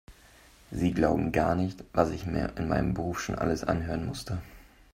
Sie 0.71 0.93
glauben 0.95 1.31
gar 1.31 1.53
nicht, 1.53 1.83
was 1.93 2.09
ich 2.09 2.25
mir 2.25 2.53
in 2.57 2.67
meinem 2.67 2.95
Beruf 2.95 3.21
schon 3.21 3.35
alles 3.37 3.63
anhören 3.63 4.07
musste. 4.07 4.41